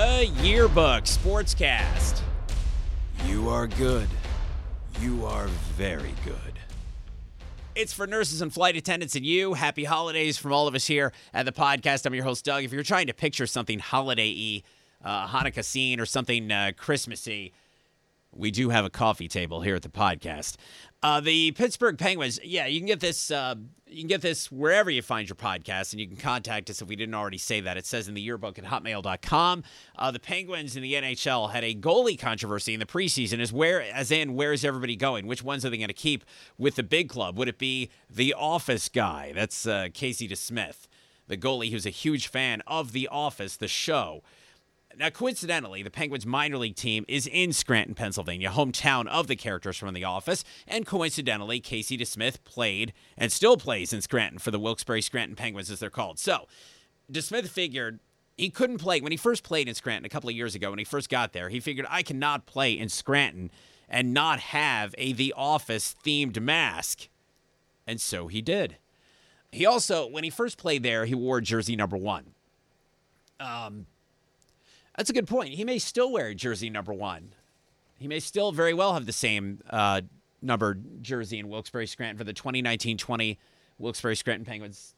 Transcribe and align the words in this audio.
the 0.00 0.24
Yearbook 0.42 1.04
Sportscast. 1.04 2.22
You 3.26 3.50
are 3.50 3.66
good. 3.66 4.08
You 4.98 5.26
are 5.26 5.46
very 5.76 6.14
good. 6.24 6.54
It's 7.74 7.92
for 7.92 8.06
nurses 8.06 8.40
and 8.40 8.50
flight 8.50 8.76
attendants 8.76 9.14
and 9.14 9.26
you. 9.26 9.52
Happy 9.52 9.84
holidays 9.84 10.38
from 10.38 10.54
all 10.54 10.66
of 10.66 10.74
us 10.74 10.86
here 10.86 11.12
at 11.34 11.44
the 11.44 11.52
podcast. 11.52 12.06
I'm 12.06 12.14
your 12.14 12.24
host, 12.24 12.46
Doug. 12.46 12.64
If 12.64 12.72
you're 12.72 12.82
trying 12.82 13.08
to 13.08 13.12
picture 13.12 13.46
something 13.46 13.78
holiday 13.78 14.62
y, 15.04 15.06
uh, 15.06 15.28
Hanukkah 15.28 15.62
scene 15.62 16.00
or 16.00 16.06
something 16.06 16.50
uh, 16.50 16.72
Christmassy, 16.78 17.52
we 18.34 18.50
do 18.50 18.70
have 18.70 18.86
a 18.86 18.90
coffee 18.90 19.28
table 19.28 19.60
here 19.60 19.74
at 19.74 19.82
the 19.82 19.90
podcast. 19.90 20.56
Uh, 21.02 21.20
the 21.20 21.52
Pittsburgh 21.52 21.96
Penguins, 21.96 22.38
yeah, 22.44 22.66
you 22.66 22.78
can 22.78 22.86
get 22.86 23.00
this. 23.00 23.30
Uh, 23.30 23.54
you 23.86 24.02
can 24.02 24.08
get 24.08 24.20
this 24.20 24.52
wherever 24.52 24.90
you 24.90 25.00
find 25.02 25.28
your 25.28 25.34
podcast, 25.34 25.92
and 25.92 26.00
you 26.00 26.06
can 26.06 26.16
contact 26.16 26.68
us 26.68 26.82
if 26.82 26.88
we 26.88 26.94
didn't 26.94 27.14
already 27.14 27.38
say 27.38 27.60
that. 27.60 27.76
It 27.76 27.86
says 27.86 28.06
in 28.06 28.14
the 28.14 28.20
yearbook 28.20 28.58
at 28.58 28.64
hotmail.com. 28.64 29.64
Uh, 29.96 30.10
the 30.10 30.20
Penguins 30.20 30.76
in 30.76 30.82
the 30.82 30.94
NHL 30.94 31.52
had 31.52 31.64
a 31.64 31.74
goalie 31.74 32.18
controversy 32.18 32.74
in 32.74 32.80
the 32.80 32.86
preseason. 32.86 33.40
As 33.40 33.52
where, 33.52 33.80
as 33.82 34.10
in, 34.10 34.34
where 34.34 34.52
is 34.52 34.64
everybody 34.64 34.94
going? 34.94 35.26
Which 35.26 35.42
ones 35.42 35.64
are 35.64 35.70
they 35.70 35.78
going 35.78 35.88
to 35.88 35.94
keep 35.94 36.24
with 36.58 36.76
the 36.76 36.82
big 36.82 37.08
club? 37.08 37.38
Would 37.38 37.48
it 37.48 37.58
be 37.58 37.90
the 38.08 38.34
Office 38.34 38.88
guy? 38.88 39.32
That's 39.34 39.66
uh, 39.66 39.88
Casey 39.94 40.28
DeSmith, 40.28 40.86
the 41.26 41.36
goalie 41.38 41.72
who's 41.72 41.86
a 41.86 41.90
huge 41.90 42.28
fan 42.28 42.62
of 42.66 42.92
The 42.92 43.08
Office, 43.08 43.56
the 43.56 43.68
show. 43.68 44.22
Now, 44.96 45.08
coincidentally, 45.08 45.82
the 45.82 45.90
Penguins 45.90 46.26
minor 46.26 46.58
league 46.58 46.74
team 46.74 47.04
is 47.08 47.26
in 47.26 47.52
Scranton, 47.52 47.94
Pennsylvania, 47.94 48.50
hometown 48.50 49.06
of 49.06 49.28
the 49.28 49.36
characters 49.36 49.76
from 49.76 49.94
The 49.94 50.04
Office. 50.04 50.44
And 50.66 50.84
coincidentally, 50.84 51.60
Casey 51.60 51.96
DeSmith 51.96 52.42
played 52.44 52.92
and 53.16 53.30
still 53.30 53.56
plays 53.56 53.92
in 53.92 54.02
Scranton 54.02 54.38
for 54.38 54.50
the 54.50 54.58
Wilkes-Barre 54.58 55.00
Scranton 55.00 55.36
Penguins, 55.36 55.70
as 55.70 55.78
they're 55.78 55.90
called. 55.90 56.18
So, 56.18 56.46
DeSmith 57.10 57.48
figured 57.48 58.00
he 58.36 58.50
couldn't 58.50 58.78
play 58.78 59.00
when 59.00 59.12
he 59.12 59.16
first 59.16 59.42
played 59.42 59.68
in 59.68 59.74
Scranton 59.74 60.04
a 60.04 60.08
couple 60.08 60.28
of 60.28 60.36
years 60.36 60.54
ago 60.54 60.70
when 60.70 60.78
he 60.78 60.84
first 60.84 61.08
got 61.08 61.32
there. 61.32 61.48
He 61.48 61.60
figured 61.60 61.86
I 61.88 62.02
cannot 62.02 62.46
play 62.46 62.72
in 62.72 62.88
Scranton 62.88 63.50
and 63.88 64.12
not 64.12 64.40
have 64.40 64.94
a 64.98 65.12
The 65.12 65.32
Office 65.36 65.94
themed 66.04 66.40
mask. 66.40 67.08
And 67.86 68.00
so 68.00 68.28
he 68.28 68.42
did. 68.42 68.76
He 69.52 69.66
also, 69.66 70.06
when 70.06 70.24
he 70.24 70.30
first 70.30 70.58
played 70.58 70.82
there, 70.82 71.04
he 71.06 71.14
wore 71.14 71.40
jersey 71.40 71.74
number 71.74 71.96
one. 71.96 72.34
Um, 73.40 73.86
that's 75.00 75.08
a 75.08 75.14
good 75.14 75.26
point. 75.26 75.54
He 75.54 75.64
may 75.64 75.78
still 75.78 76.12
wear 76.12 76.34
jersey 76.34 76.68
number 76.68 76.92
one. 76.92 77.32
He 77.96 78.06
may 78.06 78.20
still 78.20 78.52
very 78.52 78.74
well 78.74 78.92
have 78.92 79.06
the 79.06 79.14
same 79.14 79.60
uh, 79.70 80.02
number 80.42 80.76
jersey 81.00 81.38
in 81.38 81.48
Wilkes-Barre 81.48 81.86
Scranton 81.86 82.18
for 82.18 82.24
the 82.24 82.34
2019-20 82.34 83.38
Wilkes-Barre 83.78 84.14
Scranton 84.14 84.44
Penguins. 84.44 84.94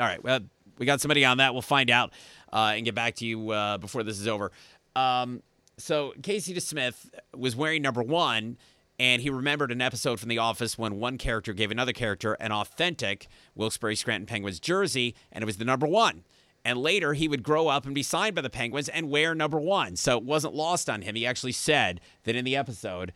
All 0.00 0.06
right, 0.06 0.24
well, 0.24 0.40
we 0.78 0.86
got 0.86 1.02
somebody 1.02 1.22
on 1.22 1.36
that. 1.36 1.52
We'll 1.52 1.60
find 1.60 1.90
out 1.90 2.14
uh, 2.50 2.72
and 2.76 2.86
get 2.86 2.94
back 2.94 3.16
to 3.16 3.26
you 3.26 3.50
uh, 3.50 3.76
before 3.76 4.02
this 4.02 4.18
is 4.18 4.26
over. 4.26 4.52
Um, 4.94 5.42
so 5.76 6.14
Casey 6.22 6.54
DeSmith 6.54 7.10
was 7.36 7.54
wearing 7.54 7.82
number 7.82 8.02
one, 8.02 8.56
and 8.98 9.20
he 9.20 9.28
remembered 9.28 9.70
an 9.70 9.82
episode 9.82 10.18
from 10.18 10.30
The 10.30 10.38
Office 10.38 10.78
when 10.78 10.98
one 10.98 11.18
character 11.18 11.52
gave 11.52 11.70
another 11.70 11.92
character 11.92 12.38
an 12.40 12.52
authentic 12.52 13.26
Wilkes-Barre 13.54 13.96
Scranton 13.96 14.24
Penguins 14.24 14.60
jersey, 14.60 15.14
and 15.30 15.42
it 15.42 15.44
was 15.46 15.58
the 15.58 15.66
number 15.66 15.86
one. 15.86 16.24
And 16.66 16.80
later, 16.80 17.12
he 17.12 17.28
would 17.28 17.44
grow 17.44 17.68
up 17.68 17.86
and 17.86 17.94
be 17.94 18.02
signed 18.02 18.34
by 18.34 18.42
the 18.42 18.50
Penguins 18.50 18.88
and 18.88 19.08
wear 19.08 19.36
number 19.36 19.60
one. 19.60 19.94
So 19.94 20.18
it 20.18 20.24
wasn't 20.24 20.52
lost 20.52 20.90
on 20.90 21.02
him. 21.02 21.14
He 21.14 21.24
actually 21.24 21.52
said 21.52 22.00
that 22.24 22.34
in 22.34 22.44
the 22.44 22.56
episode, 22.56 23.12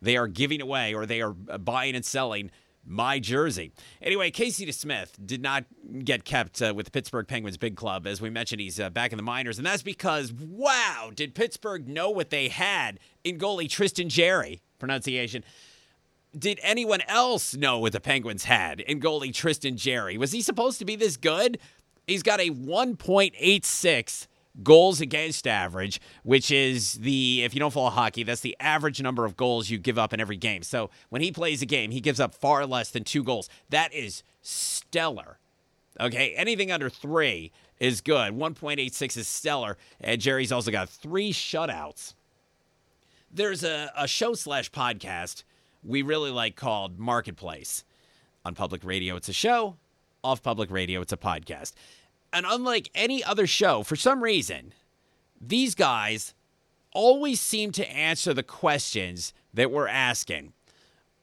they 0.00 0.16
are 0.16 0.28
giving 0.28 0.62
away 0.62 0.94
or 0.94 1.04
they 1.04 1.20
are 1.20 1.32
buying 1.32 1.96
and 1.96 2.04
selling 2.04 2.52
my 2.86 3.18
jersey. 3.18 3.72
Anyway, 4.00 4.30
Casey 4.30 4.64
DeSmith 4.64 5.14
did 5.26 5.42
not 5.42 5.64
get 6.04 6.24
kept 6.24 6.62
uh, 6.62 6.72
with 6.76 6.86
the 6.86 6.92
Pittsburgh 6.92 7.26
Penguins 7.26 7.56
big 7.56 7.74
club. 7.74 8.06
As 8.06 8.20
we 8.20 8.30
mentioned, 8.30 8.60
he's 8.60 8.78
uh, 8.78 8.88
back 8.88 9.12
in 9.12 9.16
the 9.16 9.24
minors. 9.24 9.58
And 9.58 9.66
that's 9.66 9.82
because, 9.82 10.32
wow, 10.32 11.10
did 11.12 11.34
Pittsburgh 11.34 11.88
know 11.88 12.08
what 12.08 12.30
they 12.30 12.46
had 12.46 13.00
in 13.24 13.36
goalie 13.36 13.68
Tristan 13.68 14.10
Jarry, 14.10 14.60
Pronunciation 14.78 15.42
did 16.36 16.58
anyone 16.62 17.02
else 17.08 17.54
know 17.54 17.78
what 17.78 17.92
the 17.92 18.00
Penguins 18.00 18.44
had 18.44 18.80
in 18.80 19.00
goalie 19.00 19.34
Tristan 19.34 19.76
Jarry? 19.76 20.16
Was 20.16 20.32
he 20.32 20.40
supposed 20.40 20.78
to 20.78 20.84
be 20.84 20.96
this 20.96 21.16
good? 21.16 21.58
He's 22.06 22.22
got 22.22 22.40
a 22.40 22.50
1.86 22.50 24.26
goals 24.62 25.00
against 25.00 25.46
average, 25.46 26.00
which 26.24 26.50
is 26.50 26.94
the, 26.94 27.42
if 27.42 27.54
you 27.54 27.60
don't 27.60 27.72
follow 27.72 27.90
hockey, 27.90 28.22
that's 28.22 28.40
the 28.40 28.56
average 28.60 29.00
number 29.00 29.24
of 29.24 29.36
goals 29.36 29.70
you 29.70 29.78
give 29.78 29.98
up 29.98 30.12
in 30.12 30.20
every 30.20 30.36
game. 30.36 30.62
So 30.62 30.90
when 31.08 31.22
he 31.22 31.32
plays 31.32 31.62
a 31.62 31.66
game, 31.66 31.90
he 31.90 32.00
gives 32.00 32.20
up 32.20 32.34
far 32.34 32.66
less 32.66 32.90
than 32.90 33.04
two 33.04 33.22
goals. 33.22 33.48
That 33.70 33.92
is 33.94 34.22
stellar. 34.42 35.38
Okay, 36.00 36.34
anything 36.36 36.72
under 36.72 36.90
three 36.90 37.52
is 37.78 38.00
good. 38.00 38.32
1.86 38.32 39.16
is 39.16 39.28
stellar. 39.28 39.76
And 40.00 40.20
Jarry's 40.20 40.52
also 40.52 40.70
got 40.70 40.88
three 40.88 41.32
shutouts. 41.32 42.14
There's 43.30 43.64
a, 43.64 43.90
a 43.96 44.06
show 44.06 44.34
slash 44.34 44.70
podcast 44.70 45.44
we 45.84 46.02
really 46.02 46.30
like 46.30 46.56
called 46.56 46.98
Marketplace. 46.98 47.84
On 48.44 48.56
public 48.56 48.82
radio, 48.82 49.14
it's 49.14 49.28
a 49.28 49.32
show 49.32 49.76
off 50.24 50.42
public 50.42 50.70
radio. 50.70 51.00
It's 51.00 51.12
a 51.12 51.16
podcast. 51.16 51.72
And 52.32 52.46
unlike 52.48 52.90
any 52.94 53.22
other 53.22 53.46
show, 53.46 53.82
for 53.82 53.96
some 53.96 54.22
reason, 54.22 54.72
these 55.40 55.74
guys 55.74 56.34
always 56.94 57.40
seem 57.40 57.72
to 57.72 57.90
answer 57.90 58.32
the 58.32 58.42
questions 58.42 59.34
that 59.52 59.70
we're 59.70 59.88
asking. 59.88 60.52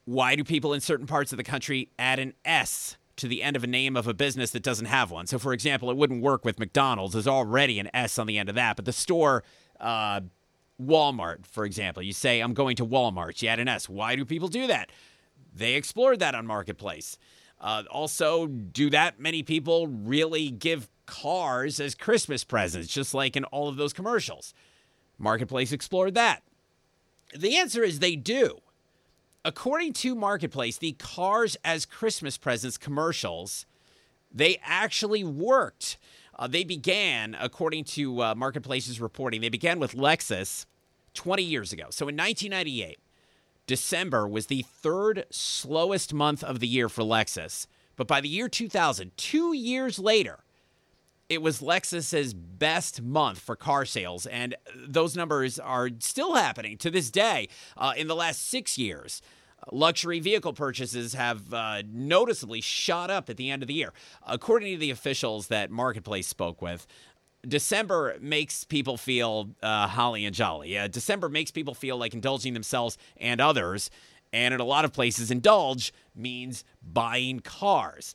Why 0.04 0.34
do 0.34 0.44
people 0.44 0.72
in 0.72 0.80
certain 0.80 1.06
parts 1.06 1.32
of 1.32 1.36
the 1.36 1.44
country 1.44 1.90
add 1.98 2.18
an 2.18 2.34
S 2.44 2.96
to 3.16 3.28
the 3.28 3.42
end 3.42 3.56
of 3.56 3.64
a 3.64 3.66
name 3.66 3.96
of 3.96 4.06
a 4.06 4.14
business 4.14 4.50
that 4.52 4.62
doesn't 4.62 4.86
have 4.86 5.10
one? 5.10 5.26
So, 5.26 5.38
for 5.38 5.52
example, 5.52 5.90
it 5.90 5.96
wouldn't 5.96 6.22
work 6.22 6.44
with 6.44 6.58
McDonald's. 6.58 7.12
There's 7.14 7.26
already 7.26 7.78
an 7.78 7.88
S 7.94 8.18
on 8.18 8.26
the 8.26 8.38
end 8.38 8.48
of 8.48 8.54
that. 8.54 8.76
But 8.76 8.84
the 8.84 8.92
store, 8.92 9.44
uh, 9.78 10.20
Walmart, 10.80 11.46
for 11.46 11.64
example, 11.64 12.02
you 12.02 12.12
say, 12.12 12.40
I'm 12.40 12.54
going 12.54 12.76
to 12.76 12.86
Walmart. 12.86 13.40
You 13.42 13.48
add 13.48 13.60
an 13.60 13.68
S. 13.68 13.88
Why 13.88 14.16
do 14.16 14.24
people 14.24 14.48
do 14.48 14.66
that? 14.66 14.90
They 15.54 15.74
explored 15.74 16.20
that 16.20 16.34
on 16.34 16.46
Marketplace. 16.46 17.18
Uh, 17.60 17.84
also, 17.90 18.46
do 18.46 18.90
that 18.90 19.20
many 19.20 19.42
people 19.42 19.86
really 19.86 20.50
give 20.50 20.88
cars 21.06 21.78
as 21.78 21.94
Christmas 21.94 22.44
presents, 22.44 22.88
just 22.88 23.12
like 23.12 23.36
in 23.36 23.44
all 23.44 23.68
of 23.68 23.76
those 23.76 23.92
commercials? 23.92 24.54
Marketplace 25.18 25.70
explored 25.70 26.14
that. 26.14 26.42
The 27.36 27.56
answer 27.56 27.82
is 27.82 27.98
they 27.98 28.16
do. 28.16 28.60
According 29.44 29.92
to 29.94 30.14
Marketplace, 30.14 30.78
the 30.78 30.92
cars 30.92 31.56
as 31.64 31.86
Christmas 31.86 32.38
presents 32.38 32.76
commercials, 32.76 33.66
they 34.32 34.58
actually 34.62 35.24
worked. 35.24 35.98
Uh, 36.38 36.46
they 36.46 36.64
began, 36.64 37.36
according 37.38 37.84
to 37.84 38.22
uh, 38.22 38.34
Marketplace's 38.34 39.00
reporting, 39.00 39.40
they 39.40 39.48
began 39.48 39.78
with 39.78 39.94
Lexus 39.94 40.66
20 41.14 41.42
years 41.42 41.72
ago. 41.72 41.86
So 41.90 42.08
in 42.08 42.16
1998, 42.16 42.98
December 43.70 44.26
was 44.26 44.46
the 44.46 44.62
third 44.62 45.26
slowest 45.30 46.12
month 46.12 46.42
of 46.42 46.58
the 46.58 46.66
year 46.66 46.88
for 46.88 47.04
Lexus. 47.04 47.68
But 47.94 48.08
by 48.08 48.20
the 48.20 48.28
year 48.28 48.48
2000, 48.48 49.12
two 49.16 49.54
years 49.54 49.96
later, 49.96 50.40
it 51.28 51.40
was 51.40 51.60
Lexus's 51.60 52.34
best 52.34 53.00
month 53.00 53.38
for 53.38 53.54
car 53.54 53.84
sales. 53.84 54.26
And 54.26 54.56
those 54.74 55.14
numbers 55.14 55.60
are 55.60 55.88
still 56.00 56.34
happening 56.34 56.78
to 56.78 56.90
this 56.90 57.12
day 57.12 57.46
uh, 57.76 57.92
in 57.96 58.08
the 58.08 58.16
last 58.16 58.48
six 58.48 58.76
years. 58.76 59.22
Luxury 59.70 60.18
vehicle 60.18 60.52
purchases 60.52 61.14
have 61.14 61.54
uh, 61.54 61.82
noticeably 61.86 62.60
shot 62.60 63.08
up 63.08 63.30
at 63.30 63.36
the 63.36 63.50
end 63.50 63.62
of 63.62 63.68
the 63.68 63.74
year. 63.74 63.92
According 64.26 64.72
to 64.72 64.80
the 64.80 64.90
officials 64.90 65.46
that 65.46 65.70
Marketplace 65.70 66.26
spoke 66.26 66.60
with, 66.60 66.88
December 67.46 68.16
makes 68.20 68.64
people 68.64 68.96
feel 68.96 69.50
uh, 69.62 69.86
holly 69.86 70.26
and 70.26 70.34
jolly. 70.34 70.76
Uh, 70.76 70.88
December 70.88 71.28
makes 71.28 71.50
people 71.50 71.74
feel 71.74 71.96
like 71.96 72.12
indulging 72.14 72.54
themselves 72.54 72.98
and 73.16 73.40
others. 73.40 73.90
And 74.32 74.54
in 74.54 74.60
a 74.60 74.64
lot 74.64 74.84
of 74.84 74.92
places, 74.92 75.30
indulge 75.30 75.92
means 76.14 76.64
buying 76.82 77.40
cars. 77.40 78.14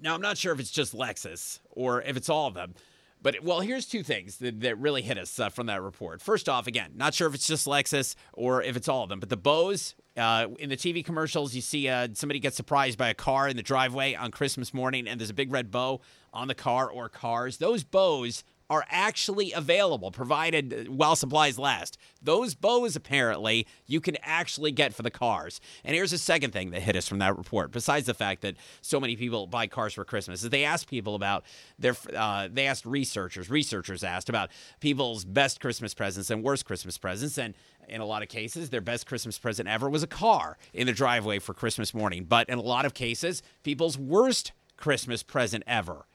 Now, 0.00 0.14
I'm 0.14 0.20
not 0.20 0.36
sure 0.36 0.52
if 0.52 0.60
it's 0.60 0.70
just 0.70 0.94
Lexus 0.94 1.60
or 1.70 2.02
if 2.02 2.16
it's 2.16 2.28
all 2.28 2.48
of 2.48 2.54
them. 2.54 2.74
But, 3.22 3.42
well, 3.42 3.60
here's 3.60 3.86
two 3.86 4.02
things 4.02 4.38
that, 4.38 4.60
that 4.60 4.78
really 4.78 5.02
hit 5.02 5.16
us 5.16 5.38
uh, 5.38 5.48
from 5.48 5.66
that 5.66 5.80
report. 5.80 6.20
First 6.20 6.48
off, 6.48 6.66
again, 6.66 6.92
not 6.96 7.14
sure 7.14 7.28
if 7.28 7.34
it's 7.34 7.46
just 7.46 7.66
Lexus 7.66 8.16
or 8.32 8.62
if 8.62 8.76
it's 8.76 8.88
all 8.88 9.04
of 9.04 9.08
them, 9.08 9.20
but 9.20 9.28
the 9.28 9.36
bows 9.36 9.94
uh, 10.16 10.48
in 10.58 10.68
the 10.68 10.76
TV 10.76 11.04
commercials, 11.04 11.54
you 11.54 11.60
see 11.60 11.88
uh, 11.88 12.08
somebody 12.14 12.40
gets 12.40 12.56
surprised 12.56 12.98
by 12.98 13.08
a 13.08 13.14
car 13.14 13.48
in 13.48 13.56
the 13.56 13.62
driveway 13.62 14.14
on 14.14 14.30
Christmas 14.30 14.74
morning, 14.74 15.06
and 15.06 15.20
there's 15.20 15.30
a 15.30 15.34
big 15.34 15.52
red 15.52 15.70
bow 15.70 16.00
on 16.32 16.48
the 16.48 16.54
car 16.54 16.90
or 16.90 17.08
cars. 17.08 17.58
Those 17.58 17.84
bows 17.84 18.42
are 18.72 18.86
actually 18.88 19.52
available, 19.52 20.10
provided 20.10 20.72
uh, 20.72 20.90
while 20.90 21.14
supplies 21.14 21.58
last. 21.58 21.98
Those 22.22 22.54
bows, 22.54 22.96
apparently, 22.96 23.66
you 23.86 24.00
can 24.00 24.16
actually 24.22 24.72
get 24.72 24.94
for 24.94 25.02
the 25.02 25.10
cars. 25.10 25.60
And 25.84 25.94
here's 25.94 26.12
the 26.12 26.16
second 26.16 26.52
thing 26.52 26.70
that 26.70 26.80
hit 26.80 26.96
us 26.96 27.06
from 27.06 27.18
that 27.18 27.36
report. 27.36 27.70
Besides 27.70 28.06
the 28.06 28.14
fact 28.14 28.40
that 28.40 28.56
so 28.80 28.98
many 28.98 29.14
people 29.14 29.46
buy 29.46 29.66
cars 29.66 29.92
for 29.92 30.06
Christmas, 30.06 30.42
is 30.42 30.48
they 30.48 30.64
asked 30.64 30.88
people 30.88 31.14
about 31.14 31.44
their. 31.78 31.94
Uh, 32.16 32.48
they 32.50 32.66
asked 32.66 32.86
researchers. 32.86 33.50
Researchers 33.50 34.02
asked 34.02 34.30
about 34.30 34.48
people's 34.80 35.26
best 35.26 35.60
Christmas 35.60 35.92
presents 35.92 36.30
and 36.30 36.42
worst 36.42 36.64
Christmas 36.64 36.96
presents, 36.96 37.36
and 37.36 37.52
in 37.90 38.00
a 38.00 38.06
lot 38.06 38.22
of 38.22 38.30
cases, 38.30 38.70
their 38.70 38.80
best 38.80 39.06
Christmas 39.06 39.38
present 39.38 39.68
ever 39.68 39.90
was 39.90 40.02
a 40.02 40.06
car 40.06 40.56
in 40.72 40.86
the 40.86 40.94
driveway 40.94 41.38
for 41.40 41.52
Christmas 41.52 41.92
morning. 41.92 42.24
But 42.24 42.48
in 42.48 42.56
a 42.56 42.62
lot 42.62 42.86
of 42.86 42.94
cases, 42.94 43.42
people's 43.64 43.98
worst 43.98 44.52
Christmas 44.78 45.22
present 45.22 45.62
ever 45.66 46.06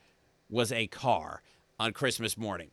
was 0.50 0.72
a 0.72 0.88
car 0.88 1.42
on 1.78 1.92
Christmas 1.92 2.36
morning. 2.36 2.70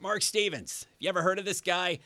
Mark 0.00 0.22
Stevens. 0.22 0.86
You 0.98 1.08
ever 1.08 1.22
heard 1.22 1.38
of 1.38 1.44
this 1.44 1.60
guy? 1.60 1.98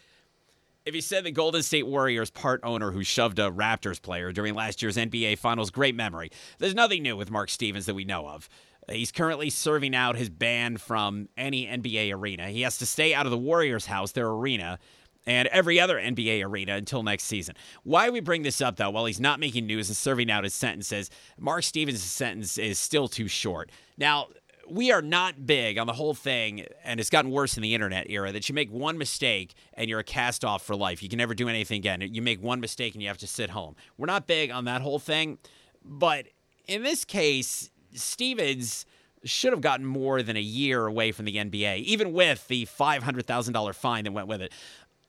If 0.85 0.95
you 0.95 1.01
said 1.01 1.25
the 1.25 1.31
Golden 1.31 1.63
State 1.63 1.87
Warriors 1.87 2.31
part 2.31 2.61
owner 2.65 2.91
who 2.91 3.05
shoved 3.05 3.39
a 3.39 3.51
Raptors 3.51 4.03
player 4.03 4.33
during 4.33 4.55
last 4.55 4.83
year's 4.83 4.97
NBA 4.97 5.39
Finals, 5.39 5.71
great 5.71 5.95
memory. 5.95 6.31
There's 6.59 6.75
nothing 6.75 7.03
new 7.03 7.17
with 7.17 7.31
Mark 7.31 7.51
Stevens 7.51 7.87
that 7.87 7.95
we 7.95 8.05
know 8.05 8.27
of. 8.29 8.49
He's 8.91 9.13
currently 9.13 9.49
serving 9.49 9.95
out 9.95 10.17
his 10.17 10.29
ban 10.29 10.77
from 10.77 11.29
any 11.37 11.67
NBA 11.67 12.13
arena. 12.13 12.49
He 12.49 12.63
has 12.63 12.79
to 12.79 12.87
stay 12.87 13.15
out 13.15 13.27
of 13.27 13.31
the 13.31 13.39
Warriors' 13.39 13.87
house, 13.87 14.11
their 14.11 14.29
arena, 14.29 14.81
and 15.25 15.47
every 15.49 15.79
other 15.79 15.99
NBA 15.99 16.45
arena 16.45 16.75
until 16.75 17.05
next 17.05 17.25
season. 17.25 17.55
Why 17.85 18.11
we 18.11 18.19
bring 18.19 18.43
this 18.43 18.61
up, 18.61 18.77
though, 18.77 18.91
while 18.91 19.05
he's 19.05 19.21
not 19.21 19.39
making 19.39 19.67
news 19.67 19.89
and 19.89 19.97
serving 19.97 20.33
out 20.33 20.43
his 20.43 20.55
sentences, 20.55 21.11
Mark 21.39 21.63
Stevens' 21.63 22.03
sentence 22.03 22.59
is 22.59 22.79
still 22.79 23.07
too 23.07 23.29
short. 23.29 23.71
Now, 23.97 24.29
we 24.73 24.91
are 24.91 25.03
not 25.03 25.47
big 25.47 25.77
on 25.77 25.87
the 25.87 25.93
whole 25.93 26.15
thing, 26.15 26.65
and 26.83 26.99
it's 26.99 27.11
gotten 27.11 27.31
worse 27.31 27.59
in 27.59 27.63
the 27.63 27.75
internet 27.75 28.09
era 28.09 28.33
that 28.33 28.49
you 28.49 28.55
make 28.55 28.73
one 28.73 28.97
mistake 28.97 29.53
and 29.75 29.91
you're 29.91 29.99
a 29.99 30.05
cast 30.05 30.47
off 30.47 30.63
for 30.63 30.75
life. 30.75 31.03
You 31.03 31.11
can 31.11 31.19
never 31.19 31.35
do 31.35 31.47
anything 31.47 31.77
again. 31.77 32.01
You 32.01 32.23
make 32.23 32.43
one 32.43 32.59
mistake 32.59 32.95
and 32.95 33.03
you 33.03 33.09
have 33.09 33.19
to 33.19 33.27
sit 33.27 33.51
home. 33.51 33.77
We're 33.99 34.07
not 34.07 34.27
big 34.27 34.51
on 34.51 34.65
that 34.65 34.81
whole 34.81 34.99
thing, 34.99 35.37
but 35.85 36.27
in 36.67 36.83
this 36.83 37.05
case, 37.05 37.71
Stevens 37.93 38.87
should 39.25 39.53
have 39.53 39.61
gotten 39.61 39.85
more 39.85 40.23
than 40.23 40.39
a 40.39 40.43
year 40.43 40.87
away 40.87 41.13
from 41.13 41.27
the 41.27 41.37
NBA, 41.37 41.81
even 41.81 42.15
with 42.15 42.49
the 42.49 42.65
$500,000 42.65 43.75
fine 43.75 44.05
that 44.05 44.13
went 44.13 44.27
with 44.27 44.41
it. 44.41 44.53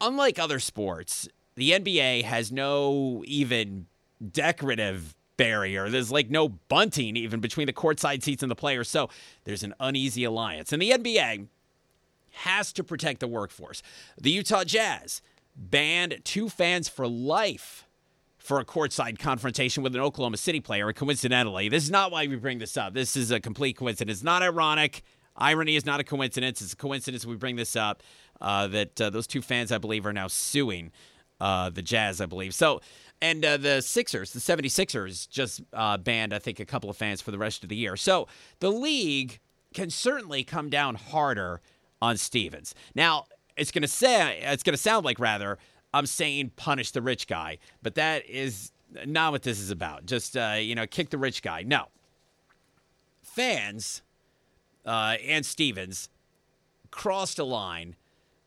Unlike 0.02 0.40
other 0.40 0.60
sports, 0.60 1.30
the 1.56 1.72
NBA 1.72 2.24
has 2.24 2.52
no 2.52 3.24
even 3.26 3.88
decorative 4.32 5.16
barrier. 5.44 5.90
There's 5.90 6.10
like 6.10 6.30
no 6.30 6.48
bunting 6.48 7.18
even 7.18 7.42
between 7.42 7.68
the 7.68 7.74
courtside 7.74 8.24
seats 8.24 8.44
and 8.44 8.50
the 8.50 8.56
players. 8.56 8.88
So 8.90 9.10
there's 9.44 9.62
an 9.64 9.74
uneasy 9.78 10.24
alliance. 10.24 10.72
And 10.72 10.82
the 10.82 10.92
NBA 10.92 11.48
has 12.32 12.72
to 12.74 12.84
protect 12.84 13.20
the 13.20 13.28
workforce. 13.28 13.84
The 14.20 14.32
Utah 14.32 14.64
Jazz 14.64 15.22
banned 15.56 16.22
two 16.24 16.48
fans 16.48 16.88
for 16.88 17.08
life 17.08 17.86
for 18.38 18.60
a 18.60 18.66
courtside 18.66 19.20
confrontation 19.20 19.84
with 19.84 19.94
an 19.96 20.02
Oklahoma 20.02 20.38
City 20.38 20.62
player. 20.62 20.92
Coincidentally, 20.94 21.68
this 21.68 21.84
is 21.84 21.92
not 21.92 22.10
why 22.10 22.26
we 22.26 22.38
bring 22.38 22.60
this 22.60 22.78
up. 22.78 22.94
This 22.94 23.18
is 23.18 23.30
a 23.30 23.42
complete 23.42 23.78
coincidence. 23.78 24.20
It's 24.20 24.24
Not 24.24 24.44
ironic. 24.44 25.04
Irony 25.36 25.76
is 25.76 25.86
not 25.86 26.00
a 26.00 26.04
coincidence. 26.04 26.62
It's 26.62 26.74
a 26.74 26.78
coincidence 26.78 27.26
we 27.26 27.36
bring 27.36 27.56
this 27.56 27.76
up 27.76 28.04
uh, 28.40 28.68
that 28.68 29.02
uh, 29.02 29.10
those 29.10 29.26
two 29.26 29.42
fans, 29.42 29.72
I 29.72 29.78
believe, 29.78 30.06
are 30.06 30.14
now 30.14 30.28
suing 30.28 30.92
uh, 31.44 31.70
the 31.70 31.82
Jazz, 31.82 32.22
I 32.22 32.26
believe. 32.26 32.56
So 32.56 32.80
and 33.22 33.44
uh, 33.44 33.58
the 33.58 33.82
Sixers, 33.82 34.32
the 34.32 34.40
76ers, 34.40 35.30
just 35.30 35.62
uh, 35.74 35.98
banned, 35.98 36.34
I 36.34 36.40
think, 36.40 36.60
a 36.60 36.66
couple 36.66 36.90
of 36.90 36.96
fans 36.96 37.22
for 37.22 37.32
the 37.32 37.38
rest 37.38 37.64
of 37.64 37.70
the 37.70 37.76
year. 37.76 37.98
So 37.98 38.28
the 38.60 38.72
league 38.72 39.40
can 39.74 39.90
certainly 39.90 40.44
come 40.46 40.70
down 40.70 40.96
harder 40.96 41.62
on 42.02 42.16
Stevens. 42.16 42.74
Now, 42.96 43.26
it's 43.58 43.72
going 43.72 43.82
to 43.82 43.88
say 43.90 44.40
it's 44.42 44.64
going 44.64 44.74
to 44.74 44.82
sound 44.82 45.06
like 45.06 45.20
rather 45.20 45.58
I'm 45.94 46.06
saying 46.06 46.52
punish 46.56 46.92
the 46.92 47.02
rich 47.02 47.28
guy, 47.28 47.58
but 47.82 47.96
that 47.96 48.26
is 48.28 48.72
not 49.06 49.34
what 49.34 49.44
this 49.44 49.60
is 49.60 49.70
about. 49.70 50.06
Just 50.06 50.38
uh, 50.38 50.56
you 50.58 50.76
know, 50.76 50.88
kick 50.88 51.10
the 51.10 51.18
rich 51.18 51.42
guy. 51.42 51.64
No, 51.64 51.88
fans 53.22 54.02
uh, 54.86 55.18
and 55.26 55.46
Stevens 55.46 56.10
crossed 56.90 57.38
a 57.38 57.44
line 57.44 57.96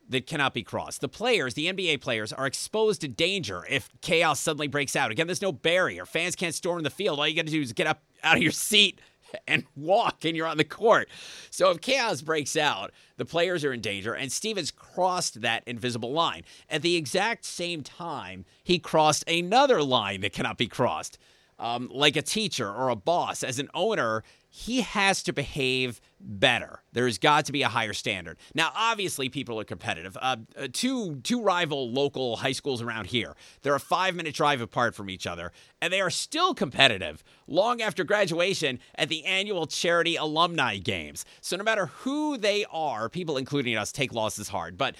that 0.09 0.27
cannot 0.27 0.55
be 0.55 0.63
crossed. 0.63 1.01
The 1.01 1.09
players, 1.09 1.55
the 1.55 1.67
NBA 1.67 2.01
players, 2.01 2.33
are 2.33 2.47
exposed 2.47 3.01
to 3.03 3.09
danger 3.09 3.65
if 3.69 3.89
chaos 4.01 4.41
suddenly 4.41 4.69
breaks 4.69 4.97
out. 4.97 5.11
Again, 5.11 5.27
there's 5.27 5.43
no 5.43 5.53
barrier. 5.53 6.07
Fans 6.07 6.37
can't 6.37 6.55
storm 6.55 6.83
the 6.83 6.91
field. 6.91 7.19
All 7.19 7.27
you 7.27 7.35
got 7.35 7.47
to 7.47 7.53
do 7.53 7.61
is 7.61 7.73
get 7.73 7.87
up 7.87 8.03
out 8.23 8.37
of 8.37 8.43
your 8.43 8.53
seat 8.53 9.01
and 9.49 9.65
walk, 9.75 10.25
and 10.25 10.37
you're 10.37 10.47
on 10.47 10.57
the 10.57 10.65
court. 10.65 11.09
So 11.51 11.71
if 11.71 11.81
chaos 11.81 12.23
breaks 12.23 12.57
out, 12.57 12.93
the 13.17 13.25
players 13.25 13.65
are 13.65 13.73
in 13.73 13.81
danger, 13.81 14.15
and 14.15 14.31
Stevens 14.31 14.71
crossed 14.71 15.41
that 15.41 15.65
invisible 15.67 16.13
line. 16.13 16.43
At 16.71 16.83
the 16.83 16.97
exact 16.97 17.45
same 17.45 17.83
time, 17.83 18.45
he 18.63 18.79
crossed 18.79 19.29
another 19.29 19.83
line 19.83 20.21
that 20.21 20.33
cannot 20.33 20.59
be 20.59 20.69
crossed. 20.69 21.19
Um, 21.59 21.91
like 21.91 22.17
a 22.17 22.23
teacher 22.23 22.71
or 22.71 22.91
a 22.91 22.97
boss, 22.97 23.43
as 23.43 23.59
an 23.59 23.71
owner, 23.73 24.23
he 24.57 24.81
has 24.81 25.23
to 25.25 25.35
behave 25.35 26.01
better. 26.19 26.83
There's 26.93 27.19
got 27.19 27.45
to 27.45 27.53
be 27.53 27.61
a 27.63 27.69
higher 27.69 27.93
standard. 27.93 28.39
Now, 28.55 28.73
obviously, 28.75 29.29
people 29.29 29.61
are 29.61 29.65
competitive. 29.65 30.17
Uh, 30.21 30.37
uh, 30.57 30.69
two 30.73 31.17
two 31.17 31.43
rival 31.43 31.91
local 31.91 32.37
high 32.37 32.53
schools 32.53 32.81
around 32.81 33.07
here. 33.09 33.35
They're 33.61 33.75
a 33.75 33.81
five 33.81 34.15
minute 34.15 34.35
drive 34.35 34.63
apart 34.63 34.95
from 34.95 35.11
each 35.11 35.27
other, 35.27 35.53
and 35.83 35.93
they 35.93 36.01
are 36.01 36.09
still 36.09 36.55
competitive 36.55 37.23
long 37.47 37.83
after 37.83 38.03
graduation 38.03 38.79
at 38.95 39.11
the 39.11 39.27
annual 39.27 39.67
charity 39.67 40.17
alumni 40.17 40.79
games. 40.79 41.27
So, 41.43 41.57
no 41.57 41.65
matter 41.65 41.87
who 41.87 42.39
they 42.39 42.65
are, 42.71 43.11
people, 43.11 43.37
including 43.37 43.77
us, 43.77 43.93
take 43.93 44.15
losses 44.15 44.49
hard. 44.49 44.79
But 44.79 44.97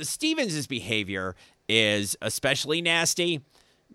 Stevens' 0.00 0.66
behavior 0.66 1.36
is 1.68 2.16
especially 2.22 2.82
nasty 2.82 3.40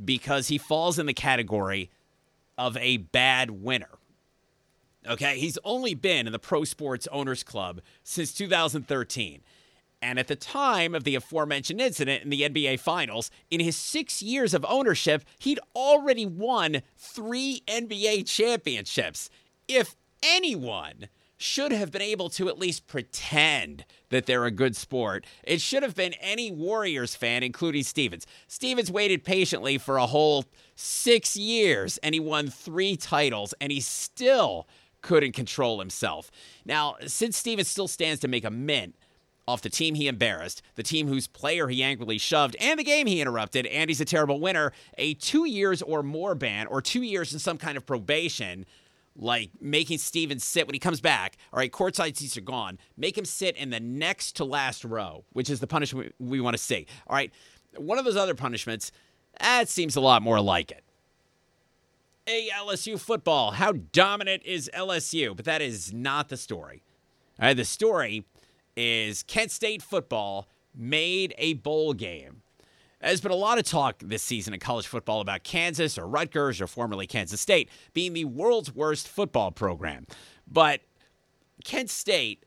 because 0.03 0.47
he 0.47 0.57
falls 0.57 0.97
in 0.99 1.05
the 1.05 1.13
category 1.13 1.89
of 2.57 2.77
a 2.77 2.97
bad 2.97 3.51
winner. 3.51 3.99
Okay, 5.07 5.39
he's 5.39 5.57
only 5.63 5.95
been 5.95 6.27
in 6.27 6.33
the 6.33 6.39
Pro 6.39 6.63
Sports 6.63 7.07
Owners 7.11 7.43
Club 7.43 7.81
since 8.03 8.33
2013. 8.33 9.41
And 10.03 10.17
at 10.17 10.27
the 10.27 10.35
time 10.35 10.95
of 10.95 11.03
the 11.03 11.15
aforementioned 11.15 11.79
incident 11.79 12.23
in 12.23 12.29
the 12.29 12.41
NBA 12.41 12.79
Finals, 12.79 13.29
in 13.51 13.59
his 13.59 13.75
six 13.75 14.21
years 14.21 14.53
of 14.53 14.65
ownership, 14.67 15.23
he'd 15.39 15.59
already 15.75 16.25
won 16.25 16.81
three 16.97 17.61
NBA 17.67 18.27
championships. 18.27 19.29
If 19.67 19.95
anyone 20.23 21.07
should 21.41 21.71
have 21.71 21.91
been 21.91 22.01
able 22.01 22.29
to 22.29 22.47
at 22.47 22.59
least 22.59 22.87
pretend 22.87 23.85
that 24.09 24.25
they're 24.25 24.45
a 24.45 24.51
good 24.51 24.75
sport, 24.75 25.25
it 25.43 25.61
should 25.61 25.83
have 25.83 25.95
been 25.95 26.13
any 26.13 26.51
Warriors 26.51 27.15
fan, 27.15 27.43
including 27.43 27.83
Stevens. 27.83 28.25
Stevens 28.47 28.91
waited 28.91 29.23
patiently 29.23 29.77
for 29.77 29.97
a 29.97 30.05
whole 30.05 30.45
six 30.75 31.35
years 31.35 31.97
and 31.99 32.13
he 32.13 32.19
won 32.19 32.47
three 32.49 32.95
titles, 32.95 33.53
and 33.61 33.71
he 33.71 33.79
still 33.79 34.67
couldn't 35.01 35.33
control 35.33 35.79
himself. 35.79 36.29
Now, 36.65 36.95
since 37.07 37.37
Stevens 37.37 37.67
still 37.67 37.87
stands 37.87 38.21
to 38.21 38.27
make 38.27 38.45
a 38.45 38.51
mint 38.51 38.95
off 39.47 39.61
the 39.61 39.69
team 39.69 39.95
he 39.95 40.07
embarrassed, 40.07 40.61
the 40.75 40.83
team 40.83 41.07
whose 41.07 41.27
player 41.27 41.67
he 41.67 41.81
angrily 41.83 42.17
shoved, 42.17 42.55
and 42.59 42.79
the 42.79 42.83
game 42.83 43.07
he 43.07 43.19
interrupted, 43.19 43.65
and 43.65 43.89
he's 43.89 43.99
a 43.99 44.05
terrible 44.05 44.39
winner, 44.39 44.71
a 44.97 45.15
two 45.15 45.45
years 45.45 45.81
or 45.81 46.03
more 46.03 46.35
ban, 46.35 46.67
or 46.67 46.81
two 46.81 47.01
years 47.01 47.33
in 47.33 47.39
some 47.39 47.57
kind 47.57 47.77
of 47.77 47.85
probation, 47.85 48.65
like 49.15 49.51
making 49.59 49.97
Stevens 49.97 50.43
sit 50.43 50.67
when 50.67 50.73
he 50.73 50.79
comes 50.79 51.01
back. 51.01 51.37
All 51.51 51.57
right, 51.57 51.71
courtside 51.71 52.17
seats 52.17 52.37
are 52.37 52.41
gone. 52.41 52.79
Make 52.97 53.17
him 53.17 53.25
sit 53.25 53.55
in 53.57 53.69
the 53.69 53.79
next 53.79 54.35
to 54.37 54.45
last 54.45 54.83
row, 54.83 55.25
which 55.33 55.49
is 55.49 55.59
the 55.59 55.67
punishment 55.67 56.15
we 56.19 56.41
want 56.41 56.55
to 56.55 56.61
see. 56.61 56.87
All 57.07 57.15
right, 57.15 57.31
one 57.77 57.99
of 57.99 58.05
those 58.05 58.17
other 58.17 58.35
punishments, 58.35 58.91
that 59.39 59.69
seems 59.69 59.95
a 59.95 60.01
lot 60.01 60.21
more 60.21 60.41
like 60.41 60.71
it. 60.71 60.83
Hey, 62.25 62.49
LSU 62.55 62.99
football. 62.99 63.51
How 63.51 63.71
dominant 63.71 64.43
is 64.45 64.69
LSU? 64.75 65.35
But 65.35 65.45
that 65.45 65.61
is 65.61 65.91
not 65.91 66.29
the 66.29 66.37
story. 66.37 66.83
All 67.39 67.47
right, 67.47 67.57
the 67.57 67.65
story 67.65 68.25
is 68.77 69.23
Kent 69.23 69.51
State 69.51 69.81
football 69.81 70.47
made 70.75 71.33
a 71.37 71.53
bowl 71.55 71.93
game. 71.93 72.43
There's 73.01 73.21
been 73.21 73.31
a 73.31 73.35
lot 73.35 73.57
of 73.57 73.65
talk 73.65 73.95
this 73.99 74.21
season 74.21 74.53
in 74.53 74.59
college 74.59 74.85
football 74.85 75.21
about 75.21 75.43
Kansas 75.43 75.97
or 75.97 76.07
Rutgers 76.07 76.61
or 76.61 76.67
formerly 76.67 77.07
Kansas 77.07 77.41
State 77.41 77.69
being 77.93 78.13
the 78.13 78.25
world's 78.25 78.73
worst 78.73 79.07
football 79.07 79.51
program. 79.51 80.05
But 80.47 80.81
Kent 81.63 81.89
State 81.89 82.45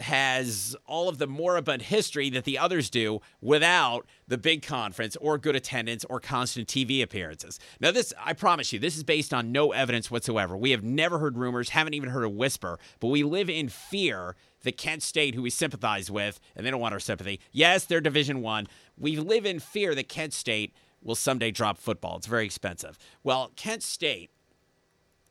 has 0.00 0.76
all 0.86 1.08
of 1.08 1.18
the 1.18 1.26
moribund 1.26 1.82
history 1.82 2.30
that 2.30 2.44
the 2.44 2.56
others 2.56 2.88
do 2.88 3.20
without 3.40 4.06
the 4.28 4.38
big 4.38 4.62
conference 4.62 5.16
or 5.16 5.38
good 5.38 5.56
attendance 5.56 6.04
or 6.04 6.20
constant 6.20 6.68
TV 6.68 7.02
appearances. 7.02 7.58
Now, 7.80 7.90
this, 7.90 8.14
I 8.24 8.32
promise 8.32 8.72
you, 8.72 8.78
this 8.78 8.96
is 8.96 9.02
based 9.02 9.34
on 9.34 9.50
no 9.50 9.72
evidence 9.72 10.10
whatsoever. 10.10 10.56
We 10.56 10.70
have 10.70 10.84
never 10.84 11.18
heard 11.18 11.36
rumors, 11.36 11.70
haven't 11.70 11.94
even 11.94 12.10
heard 12.10 12.24
a 12.24 12.28
whisper, 12.28 12.78
but 13.00 13.08
we 13.08 13.24
live 13.24 13.50
in 13.50 13.68
fear 13.68 14.36
that 14.62 14.76
Kent 14.76 15.02
State, 15.02 15.34
who 15.34 15.42
we 15.42 15.50
sympathize 15.50 16.10
with, 16.10 16.38
and 16.54 16.64
they 16.64 16.70
don't 16.70 16.80
want 16.80 16.94
our 16.94 17.00
sympathy, 17.00 17.40
yes, 17.50 17.84
they're 17.84 18.00
Division 18.00 18.40
One. 18.40 18.68
We 18.96 19.16
live 19.16 19.46
in 19.46 19.58
fear 19.58 19.94
that 19.96 20.08
Kent 20.08 20.32
State 20.32 20.74
will 21.02 21.16
someday 21.16 21.50
drop 21.50 21.78
football. 21.78 22.16
It's 22.16 22.26
very 22.26 22.44
expensive. 22.44 22.98
Well, 23.24 23.52
Kent 23.56 23.82
State 23.82 24.30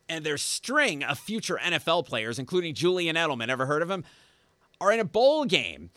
and 0.10 0.26
their 0.26 0.38
string 0.38 1.04
of 1.04 1.20
future 1.20 1.60
NFL 1.62 2.06
players, 2.06 2.40
including 2.40 2.74
Julian 2.74 3.16
Edelman, 3.16 3.50
ever 3.50 3.66
heard 3.66 3.82
of 3.82 3.92
him? 3.92 4.04
Are 4.80 4.92
in 4.92 5.00
a 5.00 5.06
bowl 5.06 5.46
game. 5.46 5.90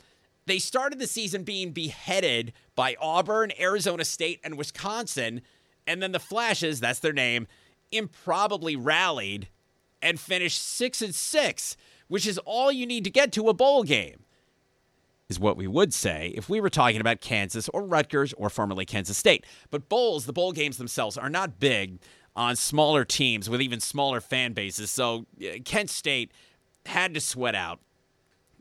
They 0.46 0.58
started 0.58 0.98
the 0.98 1.06
season 1.06 1.44
being 1.44 1.72
beheaded 1.72 2.52
by 2.74 2.96
Auburn, 3.00 3.52
Arizona 3.60 4.04
State, 4.04 4.40
and 4.42 4.58
Wisconsin. 4.58 5.42
And 5.86 6.02
then 6.02 6.12
the 6.12 6.18
Flashes, 6.18 6.80
that's 6.80 6.98
their 7.00 7.12
name, 7.12 7.46
improbably 7.92 8.76
rallied 8.76 9.48
and 10.02 10.18
finished 10.18 10.60
six 10.60 11.02
and 11.02 11.14
six, 11.14 11.76
which 12.08 12.26
is 12.26 12.38
all 12.38 12.72
you 12.72 12.86
need 12.86 13.04
to 13.04 13.10
get 13.10 13.32
to 13.32 13.48
a 13.48 13.54
bowl 13.54 13.82
game. 13.82 14.24
Is 15.28 15.38
what 15.38 15.56
we 15.56 15.68
would 15.68 15.94
say 15.94 16.32
if 16.34 16.48
we 16.48 16.60
were 16.60 16.70
talking 16.70 17.00
about 17.00 17.20
Kansas 17.20 17.68
or 17.68 17.84
Rutgers 17.84 18.32
or 18.32 18.50
formerly 18.50 18.84
Kansas 18.84 19.16
State. 19.16 19.46
But 19.70 19.88
bowls, 19.88 20.26
the 20.26 20.32
bowl 20.32 20.50
games 20.50 20.76
themselves, 20.76 21.16
are 21.16 21.30
not 21.30 21.60
big 21.60 22.00
on 22.34 22.56
smaller 22.56 23.04
teams 23.04 23.48
with 23.48 23.62
even 23.62 23.78
smaller 23.78 24.20
fan 24.20 24.54
bases. 24.54 24.90
So 24.90 25.26
uh, 25.40 25.58
Kent 25.64 25.90
State 25.90 26.32
had 26.86 27.14
to 27.14 27.20
sweat 27.20 27.54
out 27.54 27.78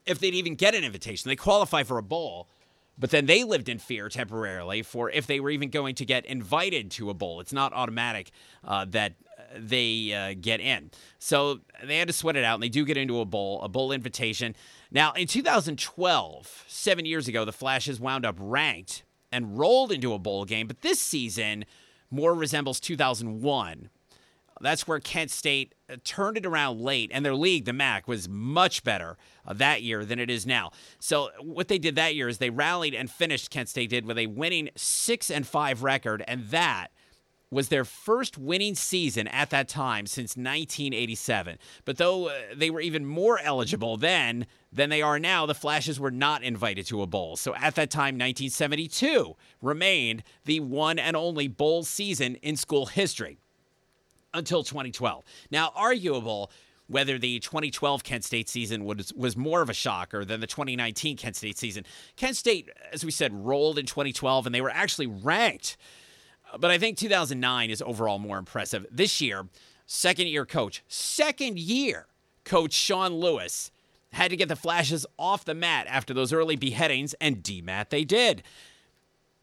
if 0.09 0.19
they'd 0.19 0.33
even 0.33 0.55
get 0.55 0.75
an 0.75 0.83
invitation. 0.83 1.29
They 1.29 1.35
qualify 1.35 1.83
for 1.83 1.97
a 1.97 2.03
bowl, 2.03 2.49
but 2.97 3.11
then 3.11 3.27
they 3.27 3.43
lived 3.43 3.69
in 3.69 3.79
fear 3.79 4.09
temporarily 4.09 4.81
for 4.81 5.09
if 5.09 5.27
they 5.27 5.39
were 5.39 5.51
even 5.51 5.69
going 5.69 5.95
to 5.95 6.05
get 6.05 6.25
invited 6.25 6.91
to 6.91 7.09
a 7.09 7.13
bowl. 7.13 7.39
It's 7.39 7.53
not 7.53 7.71
automatic 7.73 8.31
uh, 8.63 8.85
that 8.89 9.13
they 9.55 10.13
uh, 10.13 10.35
get 10.39 10.59
in. 10.59 10.91
So 11.17 11.59
they 11.83 11.97
had 11.97 12.07
to 12.07 12.13
sweat 12.13 12.35
it 12.35 12.43
out, 12.43 12.55
and 12.55 12.63
they 12.63 12.69
do 12.69 12.85
get 12.85 12.97
into 12.97 13.19
a 13.19 13.25
bowl, 13.25 13.61
a 13.61 13.69
bowl 13.69 13.91
invitation. 13.91 14.55
Now, 14.91 15.13
in 15.13 15.27
2012, 15.27 16.65
seven 16.67 17.05
years 17.05 17.27
ago, 17.27 17.45
the 17.45 17.53
Flashes 17.53 17.99
wound 17.99 18.25
up 18.25 18.35
ranked 18.39 19.03
and 19.31 19.57
rolled 19.57 19.91
into 19.91 20.13
a 20.13 20.19
bowl 20.19 20.45
game, 20.45 20.67
but 20.67 20.81
this 20.81 20.99
season 20.99 21.65
more 22.11 22.33
resembles 22.33 22.79
2001. 22.79 23.89
That's 24.61 24.87
where 24.87 24.99
Kent 24.99 25.31
State 25.31 25.75
uh, 25.89 25.95
turned 26.03 26.37
it 26.37 26.45
around 26.45 26.81
late, 26.81 27.11
and 27.13 27.25
their 27.25 27.35
league, 27.35 27.65
the 27.65 27.73
MAC, 27.73 28.07
was 28.07 28.27
much 28.27 28.83
better 28.83 29.17
uh, 29.45 29.53
that 29.53 29.81
year 29.81 30.05
than 30.05 30.19
it 30.19 30.29
is 30.29 30.45
now. 30.45 30.71
So 30.99 31.29
what 31.41 31.67
they 31.67 31.79
did 31.79 31.95
that 31.95 32.15
year 32.15 32.27
is 32.27 32.37
they 32.37 32.49
rallied 32.49 32.93
and 32.93 33.09
finished. 33.09 33.49
Kent 33.49 33.69
State 33.69 33.89
did 33.89 34.05
with 34.05 34.17
a 34.17 34.27
winning 34.27 34.69
six 34.75 35.29
and 35.29 35.47
five 35.47 35.83
record, 35.83 36.23
and 36.27 36.49
that 36.49 36.91
was 37.51 37.69
their 37.69 37.85
first 37.85 38.37
winning 38.37 38.75
season 38.75 39.27
at 39.27 39.49
that 39.49 39.67
time 39.67 40.05
since 40.05 40.37
1987. 40.37 41.57
But 41.85 41.97
though 41.97 42.27
uh, 42.27 42.33
they 42.55 42.69
were 42.69 42.81
even 42.81 43.05
more 43.05 43.39
eligible 43.39 43.97
then 43.97 44.45
than 44.71 44.89
they 44.89 45.01
are 45.01 45.19
now, 45.19 45.45
the 45.45 45.55
Flashes 45.55 45.99
were 45.99 46.11
not 46.11 46.43
invited 46.43 46.85
to 46.87 47.01
a 47.01 47.07
bowl. 47.07 47.35
So 47.37 47.55
at 47.55 47.75
that 47.75 47.89
time, 47.89 48.15
1972 48.15 49.35
remained 49.61 50.23
the 50.45 50.59
one 50.59 50.99
and 50.99 51.15
only 51.15 51.47
bowl 51.47 51.83
season 51.83 52.35
in 52.35 52.55
school 52.55 52.85
history 52.85 53.39
until 54.33 54.63
2012. 54.63 55.23
Now, 55.51 55.71
arguable 55.75 56.51
whether 56.87 57.19
the 57.19 57.39
2012 57.39 58.03
Kent 58.03 58.23
State 58.23 58.49
season 58.49 58.83
was, 58.83 59.13
was 59.13 59.37
more 59.37 59.61
of 59.61 59.69
a 59.69 59.73
shocker 59.73 60.25
than 60.25 60.39
the 60.39 60.47
2019 60.47 61.17
Kent 61.17 61.35
State 61.35 61.57
season. 61.57 61.85
Kent 62.15 62.35
State, 62.35 62.69
as 62.91 63.05
we 63.05 63.11
said, 63.11 63.31
rolled 63.31 63.77
in 63.77 63.85
2012 63.85 64.47
and 64.47 64.55
they 64.55 64.61
were 64.61 64.71
actually 64.71 65.05
ranked 65.05 65.77
but 66.57 66.71
I 66.71 66.77
think 66.77 66.97
2009 66.97 67.69
is 67.69 67.81
overall 67.81 68.19
more 68.19 68.37
impressive. 68.37 68.85
This 68.91 69.21
year, 69.21 69.47
second 69.85 70.27
year 70.27 70.45
coach, 70.45 70.83
second 70.87 71.59
year 71.59 72.07
coach 72.43 72.73
Sean 72.73 73.13
Lewis 73.15 73.71
had 74.11 74.31
to 74.31 74.37
get 74.37 74.47
the 74.47 74.55
Flashes 74.55 75.05
off 75.17 75.45
the 75.45 75.53
mat 75.53 75.85
after 75.87 76.13
those 76.13 76.33
early 76.33 76.55
beheadings, 76.55 77.13
and 77.21 77.43
demat 77.43 77.89
they 77.89 78.03
did. 78.03 78.41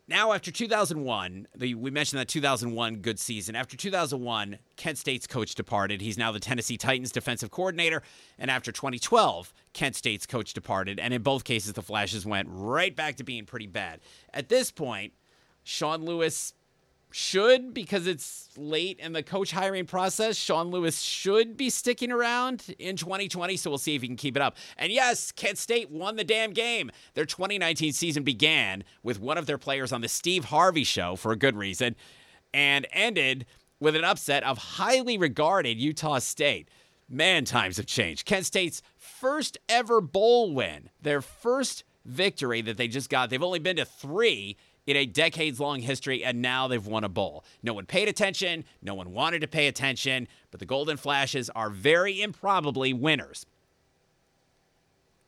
Now, 0.08 0.32
after 0.32 0.52
2001, 0.52 1.48
the, 1.56 1.74
we 1.74 1.90
mentioned 1.90 2.20
that 2.20 2.28
2001 2.28 2.96
good 2.96 3.18
season. 3.18 3.56
After 3.56 3.76
2001, 3.76 4.58
Kent 4.76 4.98
State's 4.98 5.26
coach 5.26 5.56
departed. 5.56 6.00
He's 6.00 6.16
now 6.16 6.30
the 6.30 6.38
Tennessee 6.38 6.76
Titans 6.76 7.10
defensive 7.10 7.50
coordinator. 7.50 8.02
And 8.38 8.48
after 8.48 8.70
2012, 8.70 9.52
Kent 9.72 9.96
State's 9.96 10.24
coach 10.24 10.52
departed. 10.52 11.00
And 11.00 11.12
in 11.12 11.22
both 11.22 11.42
cases, 11.42 11.72
the 11.72 11.82
Flashes 11.82 12.24
went 12.24 12.46
right 12.50 12.94
back 12.94 13.16
to 13.16 13.24
being 13.24 13.46
pretty 13.46 13.66
bad. 13.66 13.98
At 14.32 14.48
this 14.48 14.70
point, 14.70 15.12
Sean 15.64 16.04
Lewis 16.04 16.54
should 17.10 17.72
because 17.72 18.06
it's 18.06 18.48
late 18.56 18.98
in 18.98 19.12
the 19.12 19.22
coach 19.22 19.50
hiring 19.50 19.86
process. 19.86 20.36
Sean 20.36 20.70
Lewis 20.70 21.00
should 21.00 21.56
be 21.56 21.70
sticking 21.70 22.12
around 22.12 22.74
in 22.78 22.96
2020, 22.96 23.56
so 23.56 23.70
we'll 23.70 23.78
see 23.78 23.94
if 23.94 24.02
he 24.02 24.08
can 24.08 24.16
keep 24.16 24.36
it 24.36 24.42
up. 24.42 24.56
And 24.76 24.92
yes, 24.92 25.32
Kent 25.32 25.58
State 25.58 25.90
won 25.90 26.16
the 26.16 26.24
damn 26.24 26.52
game. 26.52 26.90
Their 27.14 27.26
2019 27.26 27.92
season 27.92 28.22
began 28.22 28.84
with 29.02 29.20
one 29.20 29.38
of 29.38 29.46
their 29.46 29.58
players 29.58 29.92
on 29.92 30.00
the 30.00 30.08
Steve 30.08 30.46
Harvey 30.46 30.84
show 30.84 31.16
for 31.16 31.32
a 31.32 31.36
good 31.36 31.56
reason 31.56 31.96
and 32.52 32.86
ended 32.92 33.46
with 33.80 33.96
an 33.96 34.04
upset 34.04 34.42
of 34.42 34.58
highly 34.58 35.18
regarded 35.18 35.78
Utah 35.78 36.18
State. 36.18 36.68
Man, 37.08 37.44
times 37.44 37.76
have 37.76 37.86
changed. 37.86 38.26
Kent 38.26 38.46
State's 38.46 38.82
first 38.96 39.58
ever 39.68 40.00
bowl 40.00 40.52
win, 40.52 40.90
their 41.00 41.20
first 41.20 41.84
victory 42.04 42.62
that 42.62 42.76
they 42.76 42.88
just 42.88 43.10
got. 43.10 43.30
They've 43.30 43.42
only 43.42 43.58
been 43.58 43.76
to 43.76 43.84
three 43.84 44.56
in 44.86 44.96
a 44.96 45.06
decades 45.06 45.58
long 45.58 45.80
history, 45.80 46.22
and 46.24 46.40
now 46.40 46.68
they've 46.68 46.86
won 46.86 47.04
a 47.04 47.08
bowl. 47.08 47.44
No 47.62 47.74
one 47.74 47.86
paid 47.86 48.08
attention, 48.08 48.64
no 48.80 48.94
one 48.94 49.12
wanted 49.12 49.40
to 49.40 49.48
pay 49.48 49.66
attention, 49.66 50.28
but 50.50 50.60
the 50.60 50.66
Golden 50.66 50.96
Flashes 50.96 51.50
are 51.50 51.70
very 51.70 52.22
improbably 52.22 52.92
winners. 52.92 53.46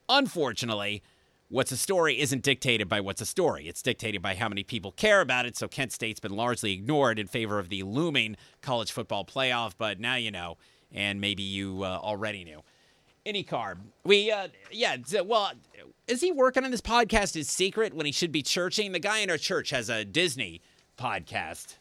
Unfortunately, 0.09 1.03
what's 1.49 1.73
a 1.73 1.77
story 1.77 2.21
isn't 2.21 2.43
dictated 2.43 2.89
by 2.89 3.01
what's 3.01 3.21
a 3.21 3.27
story. 3.27 3.69
It's 3.69 3.83
dictated 3.83 4.23
by 4.23 4.35
how 4.35 4.49
many 4.49 4.63
people 4.63 4.93
care 4.93 5.21
about 5.21 5.45
it. 5.45 5.57
So 5.57 5.69
Kent 5.69 5.93
State's 5.93 6.21
been 6.21 6.37
largely 6.37 6.73
ignored 6.73 7.19
in 7.19 7.27
favor 7.27 7.59
of 7.59 7.69
the 7.69 7.83
looming 7.83 8.37
college 8.63 8.93
football 8.93 9.25
playoff, 9.25 9.73
but 9.77 9.99
now 9.99 10.15
you 10.15 10.31
know, 10.31 10.57
and 10.93 11.21
maybe 11.21 11.43
you 11.43 11.83
uh, 11.83 11.99
already 12.03 12.45
knew. 12.45 12.63
IndyCar. 13.29 13.77
We, 14.05 14.31
uh, 14.31 14.49
yeah, 14.71 14.97
well, 15.25 15.53
is 16.07 16.21
he 16.21 16.33
working 16.33 16.65
on 16.65 16.71
this 16.71 16.81
podcast? 16.81 17.37
Is 17.37 17.51
secret 17.51 17.95
when 17.95 18.07
he 18.07 18.13
should 18.13 18.33
be 18.33 18.43
churching? 18.43 18.93
The 18.93 18.99
guy 18.99 19.19
in 19.19 19.31
our 19.31 19.37
church 19.37 19.71
has 19.71 19.91
a 19.91 20.05
Disney 20.05 20.63
podcast. 20.99 21.77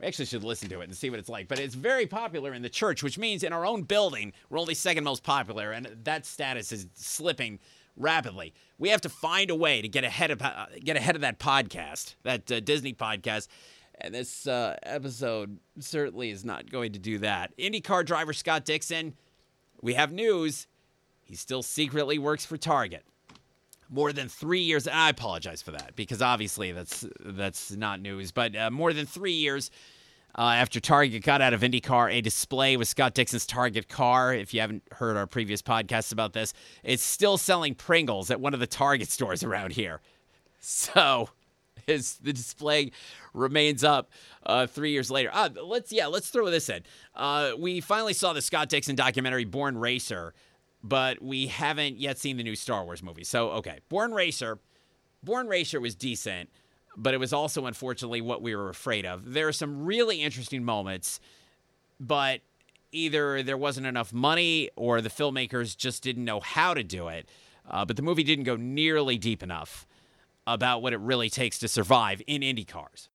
We 0.00 0.06
actually 0.06 0.26
should 0.26 0.44
listen 0.44 0.68
to 0.68 0.80
it 0.80 0.84
and 0.84 0.96
see 0.96 1.10
what 1.10 1.18
it's 1.18 1.28
like. 1.28 1.48
But 1.48 1.58
it's 1.58 1.74
very 1.74 2.06
popular 2.06 2.54
in 2.54 2.62
the 2.62 2.68
church, 2.68 3.02
which 3.02 3.18
means 3.18 3.42
in 3.42 3.52
our 3.52 3.66
own 3.66 3.82
building, 3.82 4.32
we're 4.50 4.58
only 4.58 4.74
second 4.74 5.04
most 5.04 5.22
popular, 5.22 5.72
and 5.72 5.96
that 6.04 6.26
status 6.26 6.72
is 6.72 6.86
slipping 6.94 7.58
rapidly. 7.96 8.54
We 8.78 8.88
have 8.90 9.00
to 9.02 9.08
find 9.08 9.50
a 9.50 9.54
way 9.54 9.82
to 9.82 9.88
get 9.88 10.04
ahead 10.04 10.30
of 10.30 10.42
uh, 10.42 10.66
get 10.82 10.96
ahead 10.96 11.14
of 11.14 11.20
that 11.22 11.38
podcast, 11.38 12.14
that 12.22 12.50
uh, 12.50 12.60
Disney 12.60 12.94
podcast. 12.94 13.48
And 14.00 14.14
this 14.14 14.46
uh, 14.46 14.76
episode 14.82 15.58
certainly 15.78 16.30
is 16.30 16.44
not 16.44 16.70
going 16.70 16.92
to 16.92 16.98
do 16.98 17.18
that. 17.18 17.56
IndyCar 17.56 18.04
driver 18.04 18.32
Scott 18.32 18.64
Dixon, 18.64 19.14
we 19.80 19.94
have 19.94 20.12
news. 20.12 20.66
He 21.32 21.36
still 21.36 21.62
secretly 21.62 22.18
works 22.18 22.44
for 22.44 22.58
Target 22.58 23.06
more 23.88 24.12
than 24.12 24.28
three 24.28 24.60
years. 24.60 24.86
And 24.86 24.94
I 24.94 25.08
apologize 25.08 25.62
for 25.62 25.70
that 25.70 25.96
because 25.96 26.20
obviously 26.20 26.72
that's 26.72 27.06
that's 27.20 27.72
not 27.72 28.02
news. 28.02 28.32
But 28.32 28.54
uh, 28.54 28.70
more 28.70 28.92
than 28.92 29.06
three 29.06 29.32
years 29.32 29.70
uh, 30.36 30.42
after 30.42 30.78
Target 30.78 31.22
got 31.22 31.40
out 31.40 31.54
of 31.54 31.62
IndyCar, 31.62 32.12
a 32.12 32.20
display 32.20 32.76
with 32.76 32.86
Scott 32.86 33.14
Dixon's 33.14 33.46
Target 33.46 33.88
car. 33.88 34.34
If 34.34 34.52
you 34.52 34.60
haven't 34.60 34.82
heard 34.92 35.16
our 35.16 35.26
previous 35.26 35.62
podcasts 35.62 36.12
about 36.12 36.34
this, 36.34 36.52
it's 36.84 37.02
still 37.02 37.38
selling 37.38 37.74
Pringles 37.74 38.30
at 38.30 38.38
one 38.38 38.52
of 38.52 38.60
the 38.60 38.66
Target 38.66 39.08
stores 39.08 39.42
around 39.42 39.72
here. 39.72 40.02
So, 40.60 41.30
is 41.86 42.16
the 42.16 42.34
display 42.34 42.92
remains 43.32 43.82
up 43.82 44.10
uh, 44.44 44.66
three 44.66 44.90
years 44.90 45.10
later. 45.10 45.30
Uh, 45.32 45.48
let's 45.64 45.90
yeah, 45.92 46.08
let's 46.08 46.28
throw 46.28 46.50
this 46.50 46.68
in. 46.68 46.82
Uh, 47.16 47.52
we 47.58 47.80
finally 47.80 48.12
saw 48.12 48.34
the 48.34 48.42
Scott 48.42 48.68
Dixon 48.68 48.96
documentary 48.96 49.46
Born 49.46 49.78
Racer 49.78 50.34
but 50.82 51.22
we 51.22 51.46
haven't 51.46 51.98
yet 51.98 52.18
seen 52.18 52.36
the 52.36 52.42
new 52.42 52.56
Star 52.56 52.84
Wars 52.84 53.02
movie. 53.02 53.24
So, 53.24 53.50
okay, 53.50 53.80
Born 53.88 54.12
Racer. 54.12 54.58
Born 55.22 55.46
Racer 55.46 55.80
was 55.80 55.94
decent, 55.94 56.50
but 56.96 57.14
it 57.14 57.18
was 57.18 57.32
also 57.32 57.66
unfortunately 57.66 58.20
what 58.20 58.42
we 58.42 58.56
were 58.56 58.68
afraid 58.68 59.06
of. 59.06 59.32
There 59.32 59.46
are 59.46 59.52
some 59.52 59.84
really 59.84 60.20
interesting 60.20 60.64
moments, 60.64 61.20
but 62.00 62.40
either 62.90 63.42
there 63.42 63.56
wasn't 63.56 63.86
enough 63.86 64.12
money 64.12 64.70
or 64.76 65.00
the 65.00 65.08
filmmakers 65.08 65.76
just 65.76 66.02
didn't 66.02 66.24
know 66.24 66.40
how 66.40 66.74
to 66.74 66.82
do 66.82 67.08
it. 67.08 67.28
Uh, 67.70 67.84
but 67.84 67.96
the 67.96 68.02
movie 68.02 68.24
didn't 68.24 68.44
go 68.44 68.56
nearly 68.56 69.16
deep 69.16 69.42
enough 69.42 69.86
about 70.46 70.82
what 70.82 70.92
it 70.92 70.98
really 70.98 71.30
takes 71.30 71.58
to 71.60 71.68
survive 71.68 72.20
in 72.26 72.42
Indy 72.42 72.64
cars. 72.64 73.08